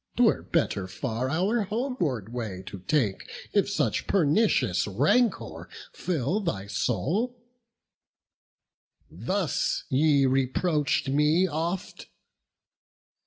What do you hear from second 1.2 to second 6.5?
our homeward way to take, If such pernicious rancour fill